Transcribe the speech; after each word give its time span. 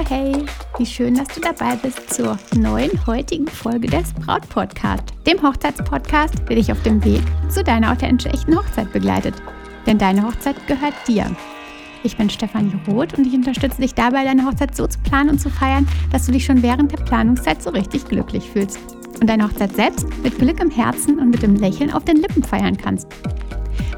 hey, 0.00 0.32
wie 0.78 0.86
schön, 0.86 1.14
dass 1.14 1.28
du 1.28 1.40
dabei 1.40 1.76
bist 1.76 2.14
zur 2.14 2.38
neuen 2.56 3.06
heutigen 3.06 3.46
Folge 3.46 3.88
des 3.88 4.12
Braut 4.14 4.48
Podcast, 4.48 5.04
dem 5.26 5.42
Hochzeitspodcast, 5.42 6.34
der 6.48 6.56
dich 6.56 6.72
auf 6.72 6.82
dem 6.82 7.04
Weg 7.04 7.20
zu 7.50 7.62
deiner 7.62 7.92
authentisch 7.92 8.32
echten 8.32 8.56
Hochzeit 8.56 8.90
begleitet. 8.92 9.34
Denn 9.86 9.98
deine 9.98 10.26
Hochzeit 10.26 10.66
gehört 10.66 10.94
dir. 11.06 11.30
Ich 12.04 12.16
bin 12.16 12.30
Stefanie 12.30 12.72
Roth 12.88 13.18
und 13.18 13.26
ich 13.26 13.34
unterstütze 13.34 13.82
dich 13.82 13.94
dabei, 13.94 14.24
deine 14.24 14.46
Hochzeit 14.46 14.74
so 14.74 14.86
zu 14.86 14.98
planen 15.00 15.30
und 15.30 15.38
zu 15.38 15.50
feiern, 15.50 15.86
dass 16.10 16.26
du 16.26 16.32
dich 16.32 16.44
schon 16.44 16.62
während 16.62 16.90
der 16.90 17.04
Planungszeit 17.04 17.62
so 17.62 17.70
richtig 17.70 18.06
glücklich 18.06 18.50
fühlst 18.50 18.78
und 19.20 19.28
deine 19.28 19.44
Hochzeit 19.44 19.74
selbst 19.74 20.06
mit 20.22 20.38
Glück 20.38 20.58
im 20.60 20.70
Herzen 20.70 21.18
und 21.18 21.30
mit 21.30 21.42
dem 21.42 21.56
Lächeln 21.56 21.92
auf 21.92 22.04
den 22.04 22.16
Lippen 22.16 22.42
feiern 22.42 22.76
kannst. 22.76 23.08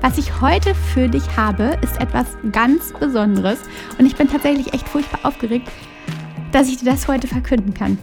Was 0.05 0.19
ich 0.19 0.43
heute 0.43 0.75
für 0.75 1.09
dich 1.09 1.35
habe, 1.35 1.79
ist 1.81 1.99
etwas 1.99 2.27
ganz 2.53 2.93
Besonderes 2.93 3.61
und 3.99 4.05
ich 4.05 4.15
bin 4.15 4.29
tatsächlich 4.29 4.75
echt 4.75 4.87
furchtbar 4.87 5.21
aufgeregt, 5.23 5.67
dass 6.53 6.69
ich 6.69 6.77
dir 6.77 6.85
das 6.85 7.09
heute 7.09 7.27
verkünden 7.27 7.73
kann. 7.73 7.97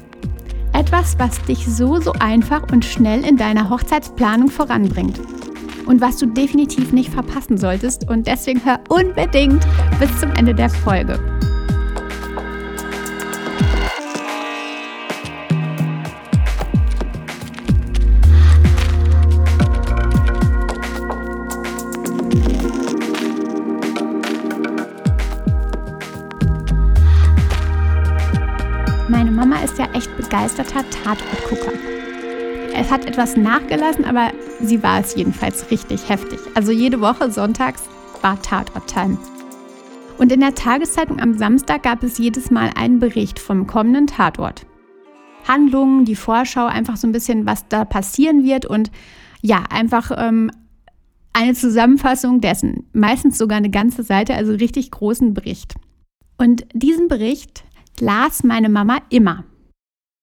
Etwas, 0.73 1.19
was 1.19 1.39
dich 1.43 1.67
so, 1.67 2.01
so 2.01 2.13
einfach 2.13 2.63
und 2.71 2.85
schnell 2.85 3.23
in 3.23 3.37
deiner 3.37 3.69
Hochzeitsplanung 3.69 4.49
voranbringt. 4.49 5.19
Und 5.85 6.01
was 6.01 6.17
du 6.17 6.25
definitiv 6.25 6.91
nicht 6.91 7.13
verpassen 7.13 7.59
solltest 7.59 8.09
und 8.09 8.25
deswegen 8.25 8.65
hör 8.65 8.79
unbedingt 8.89 9.63
bis 9.99 10.19
zum 10.19 10.31
Ende 10.31 10.55
der 10.55 10.71
Folge. 10.71 11.19
Echt 29.93 30.17
begeisterter 30.17 30.83
Tatortgucker. 30.89 31.73
Es 32.73 32.89
hat 32.89 33.05
etwas 33.05 33.35
nachgelassen, 33.35 34.05
aber 34.05 34.31
sie 34.61 34.81
war 34.81 35.01
es 35.01 35.15
jedenfalls 35.15 35.69
richtig 35.69 36.09
heftig. 36.09 36.39
Also 36.55 36.71
jede 36.71 37.01
Woche 37.01 37.29
sonntags 37.31 37.83
war 38.21 38.41
Tatort-Time. 38.41 39.17
Und 40.17 40.31
in 40.31 40.39
der 40.39 40.55
Tageszeitung 40.55 41.19
am 41.19 41.37
Samstag 41.37 41.83
gab 41.83 42.03
es 42.03 42.17
jedes 42.17 42.51
Mal 42.51 42.71
einen 42.75 42.99
Bericht 42.99 43.39
vom 43.39 43.67
kommenden 43.67 44.07
Tatort. 44.07 44.65
Handlungen, 45.47 46.05
die 46.05 46.15
Vorschau, 46.15 46.65
einfach 46.65 46.95
so 46.97 47.07
ein 47.07 47.11
bisschen, 47.11 47.45
was 47.45 47.67
da 47.67 47.85
passieren 47.85 48.43
wird 48.43 48.65
und 48.65 48.91
ja, 49.41 49.63
einfach 49.69 50.11
ähm, 50.15 50.51
eine 51.33 51.53
Zusammenfassung 51.53 52.41
dessen. 52.41 52.87
Meistens 52.93 53.37
sogar 53.37 53.57
eine 53.57 53.71
ganze 53.71 54.03
Seite, 54.03 54.35
also 54.35 54.53
richtig 54.53 54.91
großen 54.91 55.33
Bericht. 55.33 55.75
Und 56.37 56.65
diesen 56.73 57.07
Bericht 57.07 57.63
las 58.01 58.43
meine 58.43 58.67
Mama 58.67 58.97
immer 59.09 59.45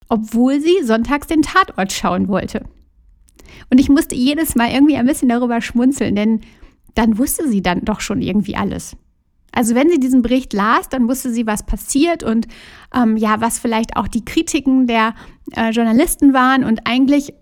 obwohl 0.09 0.61
sie 0.61 0.83
sonntags 0.83 1.27
den 1.27 1.43
Tatort 1.43 1.93
schauen 1.93 2.29
wollte. 2.29 2.65
Und 3.71 3.79
ich 3.79 3.89
musste 3.89 4.15
jedes 4.15 4.55
Mal 4.55 4.71
irgendwie 4.71 4.97
ein 4.97 5.07
bisschen 5.07 5.29
darüber 5.29 5.61
schmunzeln, 5.61 6.15
denn 6.15 6.41
dann 6.95 7.19
wusste 7.19 7.49
sie 7.49 7.63
dann 7.63 7.85
doch 7.85 8.01
schon 8.01 8.21
irgendwie 8.21 8.57
alles. 8.57 8.97
Also 9.53 9.75
wenn 9.75 9.89
sie 9.89 9.99
diesen 9.99 10.23
Bericht 10.23 10.53
las, 10.53 10.89
dann 10.89 11.09
wusste 11.09 11.31
sie, 11.31 11.47
was 11.47 11.65
passiert 11.65 12.23
und 12.23 12.49
ähm, 12.95 13.17
ja, 13.17 13.41
was 13.41 13.59
vielleicht 13.59 13.97
auch 13.97 14.09
die 14.09 14.25
Kritiken 14.25 14.87
der 14.87 15.15
äh, 15.53 15.71
Journalisten 15.71 16.35
waren 16.35 16.65
und 16.65 16.87
eigentlich 16.87 17.33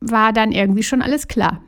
war 0.00 0.32
dann 0.32 0.52
irgendwie 0.52 0.82
schon 0.82 1.02
alles 1.02 1.28
klar. 1.28 1.62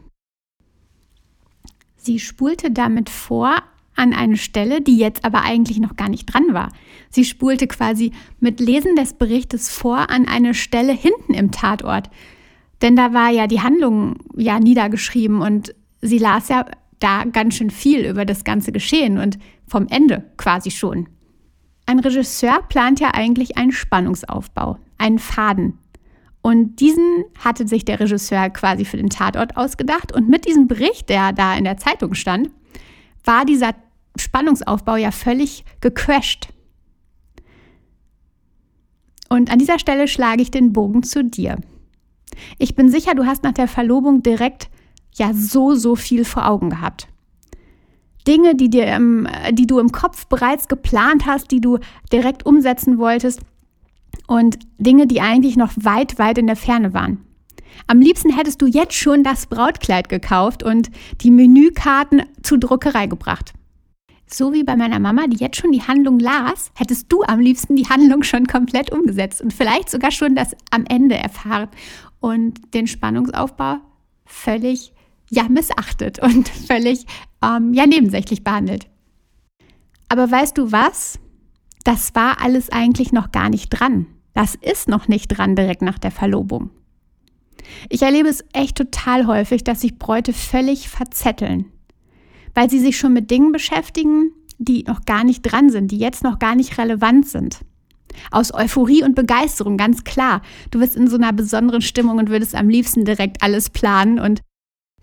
Sie 1.96 2.18
spulte 2.18 2.70
damit 2.70 3.08
vor, 3.08 3.62
an 3.98 4.14
eine 4.14 4.36
Stelle, 4.36 4.80
die 4.80 4.96
jetzt 4.96 5.24
aber 5.24 5.42
eigentlich 5.42 5.80
noch 5.80 5.96
gar 5.96 6.08
nicht 6.08 6.32
dran 6.32 6.54
war. 6.54 6.70
Sie 7.10 7.24
spulte 7.24 7.66
quasi 7.66 8.12
mit 8.40 8.60
Lesen 8.60 8.96
des 8.96 9.14
Berichtes 9.14 9.68
vor 9.70 10.10
an 10.10 10.28
eine 10.28 10.54
Stelle 10.54 10.92
hinten 10.92 11.34
im 11.34 11.50
Tatort. 11.50 12.10
Denn 12.80 12.96
da 12.96 13.12
war 13.12 13.30
ja 13.30 13.46
die 13.46 13.60
Handlung 13.60 14.16
ja 14.36 14.60
niedergeschrieben 14.60 15.40
und 15.40 15.74
sie 16.00 16.18
las 16.18 16.48
ja 16.48 16.64
da 17.00 17.24
ganz 17.24 17.56
schön 17.56 17.70
viel 17.70 18.06
über 18.06 18.24
das 18.24 18.44
ganze 18.44 18.72
Geschehen 18.72 19.18
und 19.18 19.38
vom 19.66 19.86
Ende 19.88 20.24
quasi 20.36 20.70
schon. 20.70 21.08
Ein 21.86 22.00
Regisseur 22.00 22.62
plant 22.68 23.00
ja 23.00 23.12
eigentlich 23.14 23.56
einen 23.56 23.72
Spannungsaufbau, 23.72 24.78
einen 24.98 25.18
Faden. 25.18 25.78
Und 26.42 26.80
diesen 26.80 27.24
hatte 27.38 27.66
sich 27.66 27.84
der 27.84 27.98
Regisseur 27.98 28.50
quasi 28.50 28.84
für 28.84 28.96
den 28.96 29.10
Tatort 29.10 29.56
ausgedacht. 29.56 30.12
Und 30.12 30.28
mit 30.28 30.46
diesem 30.46 30.68
Bericht, 30.68 31.08
der 31.08 31.32
da 31.32 31.56
in 31.56 31.64
der 31.64 31.78
Zeitung 31.78 32.14
stand, 32.14 32.50
war 33.24 33.44
dieser 33.44 33.74
Spannungsaufbau 34.20 34.96
ja 34.96 35.10
völlig 35.10 35.64
gecrashed. 35.80 36.48
Und 39.28 39.50
an 39.50 39.58
dieser 39.58 39.78
Stelle 39.78 40.08
schlage 40.08 40.42
ich 40.42 40.50
den 40.50 40.72
Bogen 40.72 41.02
zu 41.02 41.22
dir. 41.22 41.58
Ich 42.58 42.74
bin 42.74 42.88
sicher, 42.88 43.14
du 43.14 43.26
hast 43.26 43.42
nach 43.42 43.52
der 43.52 43.68
Verlobung 43.68 44.22
direkt 44.22 44.70
ja 45.14 45.32
so, 45.34 45.74
so 45.74 45.96
viel 45.96 46.24
vor 46.24 46.46
Augen 46.46 46.70
gehabt. 46.70 47.08
Dinge, 48.26 48.54
die, 48.54 48.70
dir 48.70 48.86
im, 48.94 49.26
die 49.52 49.66
du 49.66 49.78
im 49.78 49.90
Kopf 49.90 50.26
bereits 50.26 50.68
geplant 50.68 51.26
hast, 51.26 51.50
die 51.50 51.60
du 51.60 51.78
direkt 52.12 52.44
umsetzen 52.46 52.98
wolltest 52.98 53.40
und 54.26 54.58
Dinge, 54.78 55.06
die 55.06 55.20
eigentlich 55.20 55.56
noch 55.56 55.72
weit, 55.76 56.18
weit 56.18 56.38
in 56.38 56.46
der 56.46 56.56
Ferne 56.56 56.92
waren. 56.92 57.24
Am 57.86 58.00
liebsten 58.00 58.34
hättest 58.34 58.60
du 58.60 58.66
jetzt 58.66 58.94
schon 58.94 59.24
das 59.24 59.46
Brautkleid 59.46 60.08
gekauft 60.08 60.62
und 60.62 60.90
die 61.22 61.30
Menükarten 61.30 62.22
zur 62.42 62.58
Druckerei 62.58 63.06
gebracht. 63.06 63.52
So 64.30 64.52
wie 64.52 64.62
bei 64.62 64.76
meiner 64.76 64.98
Mama, 64.98 65.26
die 65.26 65.38
jetzt 65.38 65.56
schon 65.56 65.72
die 65.72 65.82
Handlung 65.82 66.18
las, 66.18 66.70
hättest 66.74 67.10
du 67.10 67.22
am 67.22 67.40
liebsten 67.40 67.76
die 67.76 67.88
Handlung 67.88 68.22
schon 68.22 68.46
komplett 68.46 68.92
umgesetzt 68.92 69.40
und 69.40 69.54
vielleicht 69.54 69.88
sogar 69.88 70.10
schon 70.10 70.34
das 70.34 70.54
am 70.70 70.84
Ende 70.86 71.16
erfahren 71.16 71.68
und 72.20 72.74
den 72.74 72.86
Spannungsaufbau 72.86 73.78
völlig 74.26 74.92
ja 75.30 75.48
missachtet 75.48 76.18
und 76.18 76.48
völlig 76.66 77.06
ähm, 77.42 77.72
ja 77.72 77.86
nebensächlich 77.86 78.44
behandelt. 78.44 78.86
Aber 80.10 80.30
weißt 80.30 80.58
du 80.58 80.72
was? 80.72 81.18
Das 81.84 82.14
war 82.14 82.42
alles 82.42 82.70
eigentlich 82.70 83.12
noch 83.12 83.32
gar 83.32 83.48
nicht 83.48 83.70
dran. 83.70 84.06
Das 84.34 84.54
ist 84.54 84.88
noch 84.88 85.08
nicht 85.08 85.28
dran 85.28 85.56
direkt 85.56 85.80
nach 85.80 85.98
der 85.98 86.10
Verlobung. 86.10 86.70
Ich 87.88 88.02
erlebe 88.02 88.28
es 88.28 88.44
echt 88.52 88.76
total 88.76 89.26
häufig, 89.26 89.64
dass 89.64 89.80
sich 89.80 89.98
Bräute 89.98 90.34
völlig 90.34 90.88
verzetteln 90.90 91.72
weil 92.54 92.70
sie 92.70 92.78
sich 92.78 92.98
schon 92.98 93.12
mit 93.12 93.30
Dingen 93.30 93.52
beschäftigen, 93.52 94.32
die 94.58 94.84
noch 94.84 95.04
gar 95.04 95.24
nicht 95.24 95.42
dran 95.42 95.70
sind, 95.70 95.90
die 95.90 95.98
jetzt 95.98 96.24
noch 96.24 96.38
gar 96.38 96.54
nicht 96.54 96.78
relevant 96.78 97.28
sind. 97.28 97.60
Aus 98.30 98.52
Euphorie 98.52 99.04
und 99.04 99.14
Begeisterung, 99.14 99.76
ganz 99.76 100.02
klar. 100.04 100.42
Du 100.70 100.80
bist 100.80 100.96
in 100.96 101.08
so 101.08 101.16
einer 101.16 101.32
besonderen 101.32 101.82
Stimmung 101.82 102.18
und 102.18 102.30
würdest 102.30 102.54
am 102.54 102.68
liebsten 102.68 103.04
direkt 103.04 103.42
alles 103.42 103.70
planen 103.70 104.18
und 104.18 104.40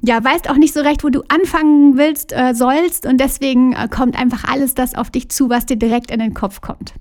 ja, 0.01 0.23
weißt 0.23 0.50
auch 0.50 0.57
nicht 0.57 0.73
so 0.73 0.81
recht, 0.81 1.03
wo 1.03 1.09
du 1.09 1.23
anfangen 1.29 1.97
willst, 1.97 2.34
äh, 2.34 2.53
sollst 2.53 3.05
und 3.05 3.19
deswegen 3.19 3.73
äh, 3.73 3.88
kommt 3.89 4.19
einfach 4.19 4.44
alles 4.44 4.75
das 4.75 4.94
auf 4.94 5.09
dich 5.09 5.29
zu, 5.29 5.50
was 5.50 5.66
dir 5.66 5.78
direkt 5.78 6.11
in 6.11 6.19
den 6.19 6.34
Kopf 6.34 6.61
kommt. 6.61 6.94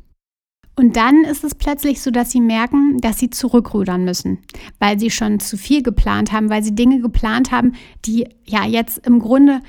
Und 0.77 0.97
dann 0.97 1.25
ist 1.25 1.45
es 1.45 1.55
plötzlich 1.55 2.03
so, 2.03 2.11
dass 2.11 2.31
sie 2.31 2.41
merken, 2.41 2.99
dass 2.99 3.19
sie 3.19 3.31
zurückrudern 3.31 4.05
müssen, 4.05 4.39
weil 4.81 4.99
sie 4.99 5.11
schon 5.11 5.39
zu 5.39 5.57
viel 5.57 5.83
geplant 5.83 6.33
haben, 6.33 6.51
weil 6.51 6.65
sie 6.65 6.75
Dinge 6.75 7.01
geplant 7.01 7.53
haben, 7.53 7.75
die 8.05 8.29
ja 8.45 8.65
jetzt 8.65 9.07
im 9.07 9.21
Grunde 9.21 9.61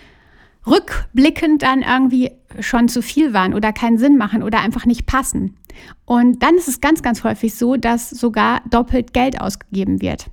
rückblickend 0.68 1.62
dann 1.64 1.82
irgendwie 1.82 2.32
schon 2.60 2.88
zu 2.88 3.02
viel 3.02 3.34
waren 3.34 3.54
oder 3.54 3.74
keinen 3.74 3.98
Sinn 3.98 4.18
machen 4.18 4.44
oder 4.44 4.60
einfach 4.60 4.86
nicht 4.86 5.06
passen. 5.06 5.58
Und 6.06 6.42
dann 6.44 6.56
ist 6.56 6.68
es 6.68 6.82
ganz, 6.82 7.02
ganz 7.02 7.24
häufig 7.24 7.56
so, 7.56 7.76
dass 7.76 8.10
sogar 8.10 8.62
doppelt 8.70 9.14
Geld 9.14 9.40
ausgegeben 9.42 10.02
wird. 10.02 10.28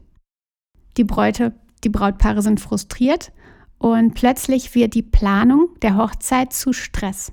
Die 0.96 1.04
Bräute, 1.04 1.54
die 1.84 1.88
Brautpaare 1.88 2.42
sind 2.42 2.60
frustriert 2.60 3.32
und 3.78 4.14
plötzlich 4.14 4.74
wird 4.74 4.94
die 4.94 5.02
Planung 5.02 5.68
der 5.82 5.96
Hochzeit 5.96 6.52
zu 6.52 6.72
Stress. 6.72 7.32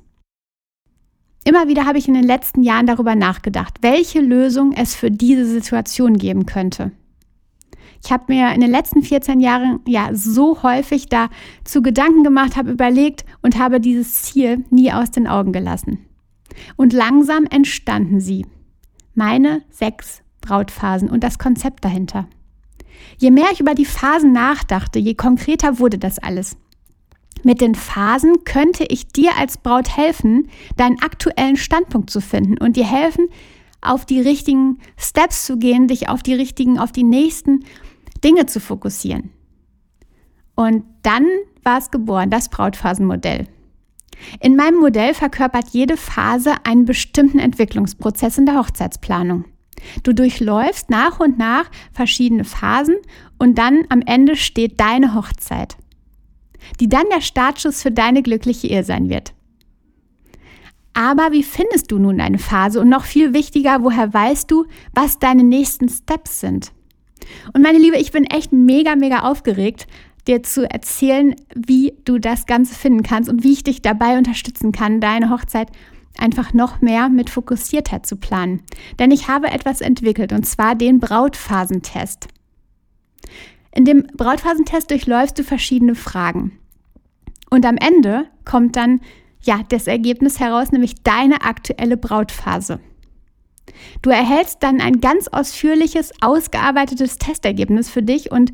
Immer 1.46 1.68
wieder 1.68 1.86
habe 1.86 1.98
ich 1.98 2.08
in 2.08 2.14
den 2.14 2.24
letzten 2.24 2.64
Jahren 2.64 2.86
darüber 2.86 3.16
nachgedacht, 3.16 3.78
welche 3.82 4.20
Lösung 4.20 4.74
es 4.74 4.96
für 4.96 5.10
diese 5.10 5.46
Situation 5.46 6.18
geben 6.18 6.46
könnte. 6.46 6.92
Ich 8.04 8.12
habe 8.12 8.26
mir 8.28 8.54
in 8.54 8.62
den 8.62 8.72
letzten 8.72 9.02
14 9.02 9.40
Jahren 9.40 9.82
ja 9.88 10.10
so 10.14 10.64
häufig 10.64 11.08
dazu 11.08 11.82
Gedanken 11.82 12.24
gemacht, 12.24 12.56
habe 12.56 12.72
überlegt 12.72 13.26
und 13.42 13.60
habe 13.60 13.80
dieses 13.80 14.24
Ziel 14.24 14.64
nie 14.70 14.92
aus 14.92 15.12
den 15.12 15.28
Augen 15.28 15.52
gelassen. 15.52 16.06
Und 16.76 16.94
langsam 16.94 17.46
entstanden 17.46 18.20
sie. 18.20 18.46
Meine 19.14 19.62
sechs 19.70 20.22
Brautphasen 20.42 21.10
und 21.10 21.24
das 21.24 21.40
Konzept 21.40 21.84
dahinter. 21.84 22.28
Je 23.18 23.32
mehr 23.32 23.48
ich 23.52 23.60
über 23.60 23.76
die 23.76 23.86
Phasen 23.86 24.32
nachdachte, 24.32 25.00
je 25.00 25.16
konkreter 25.16 25.80
wurde 25.80 25.98
das 25.98 26.20
alles. 26.20 26.58
Mit 27.44 27.62
den 27.62 27.76
Phasen 27.76 28.44
könnte 28.44 28.86
ich 28.86 29.08
dir 29.08 29.32
als 29.38 29.58
Braut 29.58 29.96
helfen, 29.96 30.50
deinen 30.76 31.02
aktuellen 31.02 31.56
Standpunkt 31.56 32.10
zu 32.10 32.22
finden 32.22 32.58
und 32.58 32.76
dir 32.76 32.86
helfen, 32.86 33.28
auf 33.82 34.06
die 34.06 34.20
richtigen 34.20 34.80
Steps 34.98 35.46
zu 35.46 35.58
gehen, 35.58 35.88
dich 35.88 36.10
auf 36.10 36.22
die 36.22 36.34
richtigen, 36.34 36.80
auf 36.80 36.92
die 36.92 37.04
nächsten 37.04 37.64
Dinge 38.24 38.46
zu 38.46 38.60
fokussieren. 38.60 39.32
Und 40.56 40.84
dann 41.04 41.26
war 41.64 41.78
es 41.78 41.92
geboren, 41.92 42.30
das 42.30 42.50
Brautphasenmodell. 42.50 43.48
In 44.42 44.56
meinem 44.56 44.80
Modell 44.80 45.14
verkörpert 45.14 45.70
jede 45.70 45.96
Phase 45.98 46.54
einen 46.66 46.86
bestimmten 46.86 47.40
Entwicklungsprozess 47.40 48.38
in 48.38 48.46
der 48.46 48.58
Hochzeitsplanung. 48.58 49.46
Du 50.04 50.14
durchläufst 50.14 50.90
nach 50.90 51.20
und 51.20 51.38
nach 51.38 51.72
verschiedene 51.94 52.44
Phasen 52.44 52.98
und 53.38 53.58
dann 53.58 53.86
am 53.90 54.02
Ende 54.02 54.36
steht 54.36 54.80
deine 54.80 55.16
Hochzeit, 55.16 55.78
die 56.80 56.90
dann 56.90 57.06
der 57.14 57.22
Startschuss 57.22 57.82
für 57.82 57.92
deine 57.92 58.22
glückliche 58.22 58.68
Ehe 58.68 58.84
sein 58.84 59.10
wird. 59.10 59.34
Aber 60.94 61.32
wie 61.32 61.44
findest 61.44 61.92
du 61.92 62.00
nun 62.00 62.18
deine 62.18 62.40
Phase? 62.40 62.82
Und 62.82 62.90
noch 62.90 63.06
viel 63.06 63.34
wichtiger, 63.34 63.84
woher 63.84 64.14
weißt 64.14 64.52
du, 64.52 64.66
was 64.94 65.20
deine 65.20 65.44
nächsten 65.44 65.88
Steps 65.88 66.42
sind? 66.42 66.74
Und 67.54 67.62
meine 67.62 67.80
Liebe, 67.80 67.98
ich 67.98 68.12
bin 68.12 68.26
echt 68.26 68.52
mega, 68.52 68.96
mega 68.96 69.20
aufgeregt, 69.20 69.88
dir 70.28 70.44
zu 70.44 70.70
erzählen, 70.70 71.36
wie 71.56 71.94
du 72.06 72.20
das 72.20 72.46
Ganze 72.46 72.76
finden 72.76 73.04
kannst 73.04 73.30
und 73.30 73.44
wie 73.44 73.54
ich 73.54 73.64
dich 73.64 73.82
dabei 73.82 74.18
unterstützen 74.18 74.72
kann, 74.72 75.02
deine 75.02 75.30
Hochzeit 75.30 75.70
einfach 76.18 76.54
noch 76.54 76.82
mehr 76.82 77.10
mit 77.10 77.30
Fokussiertheit 77.30 78.06
zu 78.06 78.18
planen. 78.18 78.62
Denn 79.00 79.12
ich 79.12 79.28
habe 79.28 79.48
etwas 79.48 79.82
entwickelt 79.82 80.34
und 80.34 80.46
zwar 80.46 80.76
den 80.76 81.00
Brautphasentest. 81.00 82.28
In 83.74 83.86
dem 83.86 84.08
Brautphasentest 84.16 84.92
durchläufst 84.92 85.38
du 85.40 85.44
verschiedene 85.44 85.96
Fragen. 85.96 86.60
Und 87.50 87.66
am 87.66 87.78
Ende 87.78 88.26
kommt 88.46 88.76
dann 88.76 89.02
ja 89.42 89.62
das 89.70 89.88
Ergebnis 89.88 90.40
heraus, 90.40 90.72
nämlich 90.72 90.96
deine 91.04 91.44
aktuelle 91.44 91.98
Brautphase. 91.98 92.80
Du 94.02 94.10
erhältst 94.10 94.64
dann 94.64 94.82
ein 94.82 95.02
ganz 95.02 95.28
ausführliches, 95.28 96.12
ausgearbeitetes 96.22 97.18
Testergebnis 97.18 97.90
für 97.90 98.04
dich 98.04 98.32
und 98.32 98.52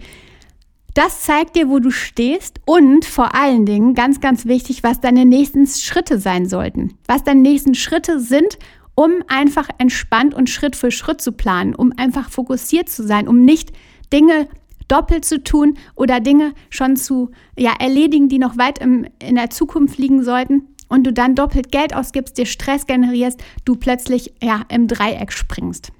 das 0.95 1.23
zeigt 1.23 1.57
dir, 1.57 1.67
wo 1.69 1.79
du 1.79 1.91
stehst 1.91 2.61
und 2.65 3.03
vor 3.03 3.35
allen 3.35 3.65
Dingen, 3.65 3.95
ganz, 3.95 4.21
ganz 4.21 4.45
wichtig, 4.45 4.81
was 4.81 5.01
deine 5.01 5.25
nächsten 5.25 5.67
Schritte 5.67 6.19
sein 6.19 6.47
sollten. 6.47 6.97
Was 7.05 7.25
deine 7.25 7.41
nächsten 7.41 7.75
Schritte 7.75 8.21
sind, 8.21 8.57
um 8.95 9.11
einfach 9.27 9.67
entspannt 9.77 10.33
und 10.33 10.49
Schritt 10.49 10.77
für 10.77 10.91
Schritt 10.91 11.19
zu 11.19 11.33
planen, 11.33 11.75
um 11.75 11.91
einfach 11.97 12.29
fokussiert 12.29 12.87
zu 12.87 13.05
sein, 13.05 13.27
um 13.27 13.43
nicht 13.43 13.73
Dinge 14.13 14.47
doppelt 14.87 15.25
zu 15.25 15.43
tun 15.43 15.77
oder 15.95 16.21
Dinge 16.21 16.53
schon 16.69 16.95
zu 16.95 17.31
ja, 17.57 17.73
erledigen, 17.77 18.29
die 18.29 18.39
noch 18.39 18.57
weit 18.57 18.79
im, 18.79 19.05
in 19.19 19.35
der 19.35 19.49
Zukunft 19.49 19.97
liegen 19.97 20.23
sollten 20.23 20.74
und 20.87 21.03
du 21.03 21.13
dann 21.13 21.35
doppelt 21.35 21.71
Geld 21.71 21.95
ausgibst, 21.95 22.37
dir 22.37 22.45
Stress 22.45 22.85
generierst, 22.85 23.43
du 23.65 23.75
plötzlich 23.75 24.33
ja, 24.41 24.61
im 24.69 24.87
Dreieck 24.87 25.31
springst. 25.31 25.91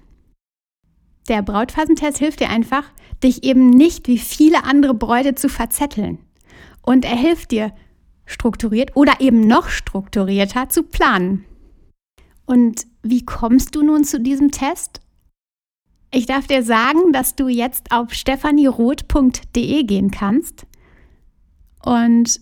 Der 1.28 1.42
Brautphasentest 1.42 2.20
hilft 2.20 2.40
dir 2.40 2.50
einfach, 2.50 2.84
dich 3.24 3.44
eben 3.44 3.70
nicht 3.70 4.08
wie 4.08 4.20
viele 4.20 4.64
andere 4.64 4.94
Bräute 4.94 5.36
zu 5.36 5.50
verzetteln. 5.50 6.20
Und 6.84 7.04
er 7.04 7.16
hilft 7.16 7.52
dir, 7.52 7.74
strukturiert 8.26 8.96
oder 8.96 9.22
eben 9.22 9.48
noch 9.48 9.70
strukturierter 9.70 10.70
zu 10.70 10.84
planen. 10.84 11.46
Und 12.46 12.86
wie 13.02 13.26
kommst 13.26 13.76
du 13.76 13.84
nun 13.84 14.04
zu 14.04 14.20
diesem 14.20 14.52
Test? 14.52 15.02
Ich 16.12 16.28
darf 16.28 16.48
dir 16.48 16.64
sagen, 16.64 17.12
dass 17.12 17.36
du 17.36 17.48
jetzt 17.48 17.92
auf 17.92 18.14
stephanieroth.de 18.14 19.84
gehen 19.84 20.12
kannst 20.12 20.66
und 21.84 22.40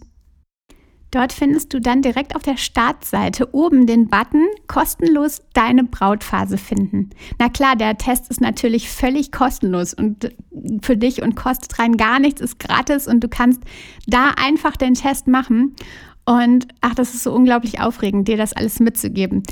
Dort 1.13 1.31
findest 1.31 1.71
du 1.71 1.79
dann 1.79 2.01
direkt 2.01 2.35
auf 2.35 2.41
der 2.41 2.57
Startseite 2.57 3.53
oben 3.53 3.85
den 3.85 4.07
Button 4.07 4.47
kostenlos 4.67 5.43
deine 5.53 5.83
Brautphase 5.83 6.57
finden. 6.57 7.11
Na 7.37 7.49
klar, 7.49 7.75
der 7.75 7.99
Test 7.99 8.31
ist 8.31 8.41
natürlich 8.41 8.89
völlig 8.89 9.31
kostenlos 9.31 9.93
und 9.93 10.33
für 10.81 10.97
dich 10.97 11.21
und 11.21 11.35
kostet 11.35 11.77
rein 11.77 11.97
gar 11.97 12.17
nichts, 12.17 12.41
ist 12.41 12.57
gratis 12.57 13.05
und 13.05 13.23
du 13.23 13.27
kannst 13.27 13.61
da 14.07 14.31
einfach 14.43 14.75
den 14.75 14.95
Test 14.95 15.27
machen. 15.27 15.75
Und 16.25 16.67
ach, 16.81 16.95
das 16.95 17.13
ist 17.13 17.21
so 17.21 17.31
unglaublich 17.31 17.79
aufregend, 17.79 18.27
dir 18.27 18.37
das 18.37 18.53
alles 18.53 18.79
mitzugeben. 18.79 19.43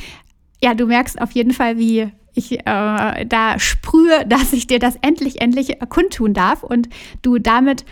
Ja, 0.63 0.73
du 0.73 0.87
merkst 0.87 1.21
auf 1.21 1.31
jeden 1.33 1.51
Fall, 1.51 1.77
wie 1.77 2.11
ich 2.33 2.53
äh, 2.53 3.25
da 3.25 3.59
sprühe, 3.59 4.25
dass 4.27 4.51
ich 4.51 4.65
dir 4.65 4.79
das 4.79 4.95
endlich, 5.03 5.41
endlich 5.41 5.77
kundtun 5.89 6.33
darf 6.33 6.63
und 6.63 6.89
du 7.21 7.37
damit 7.37 7.85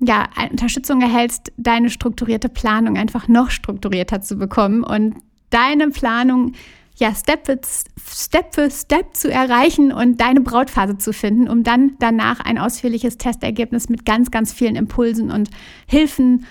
ja, 0.00 0.28
Unterstützung 0.50 1.00
erhältst, 1.00 1.52
deine 1.56 1.90
strukturierte 1.90 2.48
Planung 2.48 2.96
einfach 2.96 3.28
noch 3.28 3.50
strukturierter 3.50 4.20
zu 4.20 4.36
bekommen 4.36 4.84
und 4.84 5.16
deine 5.50 5.90
Planung 5.90 6.52
ja, 6.96 7.12
Step 7.14 7.46
für, 7.46 7.60
Step 8.08 8.54
für 8.54 8.70
Step 8.70 9.16
zu 9.16 9.30
erreichen 9.30 9.92
und 9.92 10.20
deine 10.20 10.40
Brautphase 10.40 10.96
zu 10.96 11.12
finden, 11.12 11.48
um 11.48 11.64
dann 11.64 11.96
danach 11.98 12.40
ein 12.40 12.58
ausführliches 12.58 13.18
Testergebnis 13.18 13.88
mit 13.88 14.04
ganz, 14.04 14.30
ganz 14.30 14.52
vielen 14.52 14.76
Impulsen 14.76 15.30
und 15.30 15.50
Hilfen 15.88 16.46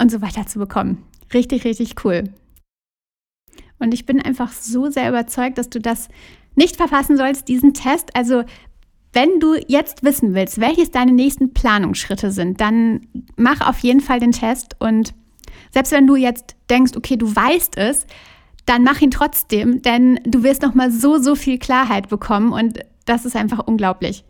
und 0.00 0.10
so 0.10 0.20
weiter 0.20 0.46
zu 0.46 0.58
bekommen. 0.58 1.04
Richtig, 1.32 1.64
richtig 1.64 2.04
cool. 2.04 2.24
Und 3.78 3.94
ich 3.94 4.04
bin 4.04 4.20
einfach 4.20 4.52
so 4.52 4.90
sehr 4.90 5.08
überzeugt, 5.08 5.56
dass 5.56 5.70
du 5.70 5.80
das 5.80 6.08
nicht 6.54 6.76
verpassen 6.76 7.16
sollst, 7.16 7.48
diesen 7.48 7.72
Test. 7.72 8.14
Also 8.14 8.44
wenn 9.12 9.40
du 9.40 9.54
jetzt 9.66 10.02
wissen 10.02 10.34
willst, 10.34 10.60
welches 10.60 10.90
deine 10.90 11.12
nächsten 11.12 11.52
Planungsschritte 11.54 12.30
sind, 12.30 12.60
dann 12.60 13.06
mach 13.36 13.66
auf 13.66 13.78
jeden 13.80 14.00
Fall 14.00 14.20
den 14.20 14.32
Test 14.32 14.76
und 14.78 15.14
selbst 15.70 15.92
wenn 15.92 16.06
du 16.06 16.16
jetzt 16.16 16.56
denkst, 16.70 16.92
okay, 16.96 17.16
du 17.16 17.34
weißt 17.34 17.76
es, 17.78 18.06
dann 18.66 18.84
mach 18.84 19.00
ihn 19.00 19.10
trotzdem, 19.10 19.82
denn 19.82 20.20
du 20.24 20.42
wirst 20.42 20.62
noch 20.62 20.74
mal 20.74 20.90
so 20.90 21.18
so 21.18 21.34
viel 21.34 21.58
Klarheit 21.58 22.08
bekommen 22.08 22.52
und 22.52 22.80
das 23.06 23.24
ist 23.24 23.34
einfach 23.34 23.66
unglaublich. 23.66 24.24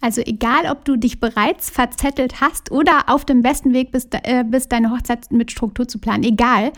Also 0.00 0.22
egal, 0.22 0.70
ob 0.70 0.86
du 0.86 0.96
dich 0.96 1.20
bereits 1.20 1.68
verzettelt 1.68 2.40
hast 2.40 2.70
oder 2.70 3.08
auf 3.08 3.26
dem 3.26 3.42
besten 3.42 3.74
Weg 3.74 3.92
bist, 3.92 4.14
äh, 4.14 4.44
bist 4.44 4.72
deine 4.72 4.90
Hochzeit 4.90 5.30
mit 5.30 5.50
Struktur 5.50 5.86
zu 5.86 5.98
planen, 5.98 6.22
egal, 6.24 6.72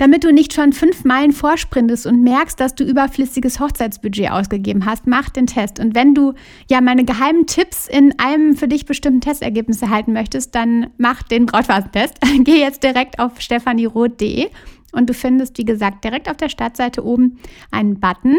damit 0.00 0.24
du 0.24 0.32
nicht 0.32 0.54
schon 0.54 0.72
fünf 0.72 1.04
Meilen 1.04 1.30
vorsprintest 1.30 2.06
und 2.06 2.22
merkst, 2.22 2.58
dass 2.58 2.74
du 2.74 2.84
überflüssiges 2.84 3.60
Hochzeitsbudget 3.60 4.30
ausgegeben 4.30 4.86
hast, 4.86 5.06
mach 5.06 5.28
den 5.28 5.46
Test. 5.46 5.78
Und 5.78 5.94
wenn 5.94 6.14
du 6.14 6.32
ja 6.70 6.80
meine 6.80 7.04
geheimen 7.04 7.46
Tipps 7.46 7.86
in 7.86 8.18
einem 8.18 8.56
für 8.56 8.66
dich 8.66 8.86
bestimmten 8.86 9.20
Testergebnis 9.20 9.82
erhalten 9.82 10.14
möchtest, 10.14 10.54
dann 10.54 10.86
mach 10.96 11.22
den 11.22 11.44
Brautphasentest. 11.44 12.14
Geh 12.44 12.60
jetzt 12.60 12.82
direkt 12.82 13.18
auf 13.18 13.42
stephanieroth.de 13.42 14.48
und 14.92 15.10
du 15.10 15.12
findest, 15.12 15.58
wie 15.58 15.66
gesagt, 15.66 16.02
direkt 16.02 16.30
auf 16.30 16.38
der 16.38 16.48
Startseite 16.48 17.04
oben 17.04 17.38
einen 17.70 18.00
Button 18.00 18.36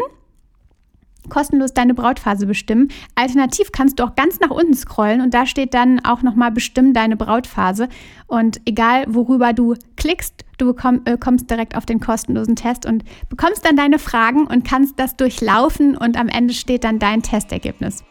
kostenlos 1.30 1.74
deine 1.74 1.94
Brautphase 1.94 2.46
bestimmen. 2.46 2.90
Alternativ 3.16 3.72
kannst 3.72 4.00
du 4.00 4.04
auch 4.04 4.16
ganz 4.16 4.40
nach 4.40 4.50
unten 4.50 4.74
scrollen 4.74 5.22
und 5.22 5.34
da 5.34 5.46
steht 5.46 5.74
dann 5.74 6.04
auch 6.04 6.22
nochmal 6.22 6.52
bestimmen 6.52 6.94
deine 6.94 7.16
Brautphase. 7.16 7.90
Und 8.28 8.62
egal 8.66 9.06
worüber 9.08 9.54
du 9.54 9.76
klickst, 9.98 10.46
du 10.58 10.68
bekomm, 10.68 11.02
äh, 11.06 11.18
kommst 11.18 11.50
direkt 11.50 11.76
auf 11.76 11.86
den 11.86 12.00
kostenlosen 12.00 12.56
Test 12.56 12.86
und 12.86 13.04
bekommst 13.30 13.66
dann 13.66 13.76
deine 13.76 14.00
Fragen 14.00 14.48
und 14.48 14.66
kannst 14.66 15.00
das 15.00 15.16
durchlaufen 15.16 15.98
und 15.98 16.18
am 16.18 16.28
Ende 16.28 16.54
steht 16.54 16.84
dann 16.84 17.00
dein 17.00 17.22
Testergebnis. 17.22 18.04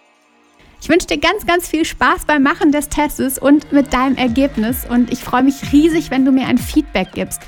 Ich 0.83 0.88
wünsche 0.88 1.09
dir 1.09 1.19
ganz, 1.19 1.47
ganz 1.47 1.69
viel 1.69 1.85
Spaß 1.85 2.25
beim 2.25 2.43
Machen 2.43 2.73
des 2.73 2.88
Tests 2.88 3.38
und 3.38 3.71
mit 3.71 3.93
deinem 3.93 4.17
Ergebnis 4.17 4.87
und 4.88 5.12
ich 5.12 5.19
freue 5.19 5.43
mich 5.43 5.73
riesig, 5.73 6.11
wenn 6.11 6.25
du 6.25 6.33
mir 6.33 6.47
ein 6.47 6.57
Feedback 6.57 7.09
gibst 7.12 7.43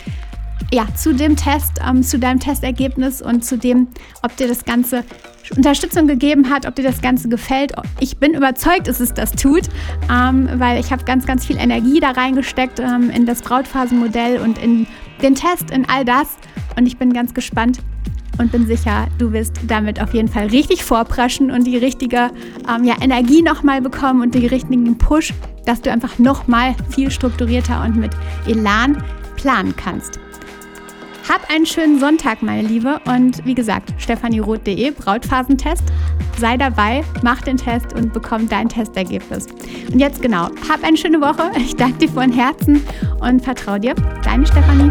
ja, 0.71 0.87
zu 0.95 1.15
dem 1.15 1.37
Test, 1.37 1.81
ähm, 1.87 2.03
zu 2.03 2.19
deinem 2.19 2.41
Testergebnis 2.41 3.23
und 3.23 3.45
zu 3.45 3.59
dem, 3.59 3.89
ob 4.23 4.37
dir 4.37 4.49
das 4.49 4.65
Ganze 4.65 5.05
Unterstützung 5.57 6.07
gegeben 6.07 6.51
hat, 6.51 6.67
ob 6.67 6.75
dir 6.75 6.85
das 6.85 7.03
Ganze 7.03 7.29
gefällt. 7.29 7.73
Ich 8.01 8.19
bin 8.19 8.35
überzeugt, 8.35 8.89
dass 8.89 9.01
es 9.01 9.13
das 9.13 9.33
tut, 9.33 9.65
ähm, 10.11 10.49
weil 10.55 10.81
ich 10.81 10.93
habe 10.93 11.05
ganz, 11.05 11.27
ganz 11.27 11.45
viel 11.45 11.57
Energie 11.57 12.01
da 12.01 12.13
reingesteckt 12.13 12.81
ähm, 12.81 13.11
in 13.11 13.27
das 13.27 13.43
Brautphasenmodell 13.43 14.39
und 14.41 14.59
in 14.59 14.87
den 15.23 15.35
Test, 15.35 15.71
in 15.71 15.89
all 15.89 16.05
das. 16.05 16.29
Und 16.77 16.87
ich 16.87 16.97
bin 16.97 17.13
ganz 17.13 17.35
gespannt 17.35 17.79
und 18.39 18.51
bin 18.51 18.67
sicher, 18.67 19.09
du 19.19 19.33
wirst 19.33 19.61
damit 19.67 20.01
auf 20.01 20.15
jeden 20.15 20.29
Fall 20.29 20.47
richtig 20.47 20.85
vorpreschen 20.85 21.51
und 21.51 21.65
die 21.65 21.77
richtige 21.77 22.31
ähm, 22.69 22.85
ja, 22.85 22.95
Energie 23.01 23.43
nochmal 23.43 23.83
bekommen 23.83 24.23
und 24.23 24.35
den 24.35 24.47
richtigen 24.47 24.97
Push, 24.97 25.35
dass 25.67 25.83
du 25.83 25.91
einfach 25.93 26.19
nochmal 26.19 26.75
viel 26.91 27.11
strukturierter 27.11 27.83
und 27.85 27.97
mit 27.97 28.13
Elan 28.47 29.03
planen 29.37 29.75
kannst. 29.77 30.19
Hab 31.29 31.49
einen 31.51 31.67
schönen 31.67 32.01
Sonntag, 32.01 32.43
meine 32.43 32.67
Liebe. 32.67 33.01
Und 33.07 33.45
wie 33.45 33.55
gesagt, 33.55 33.95
stefanieroth.de, 33.99 34.91
Brautphasentest. 34.91 35.85
Sei 36.39 36.57
dabei, 36.57 37.05
mach 37.23 37.43
den 37.43 37.57
Test 37.57 37.93
und 37.95 38.13
bekomm 38.13 38.49
dein 38.49 38.69
Testergebnis. 38.69 39.47
Und 39.93 40.01
jetzt 40.01 40.23
genau, 40.23 40.49
hab 40.69 40.83
eine 40.83 40.97
schöne 40.97 41.21
Woche. 41.21 41.53
Ich 41.57 41.77
danke 41.77 41.99
dir 41.99 42.09
von 42.09 42.33
Herzen 42.33 42.85
und 43.21 43.43
vertraue 43.43 43.81
dir. 43.81 43.95
Deine 44.25 44.47
Stefanie. 44.47 44.91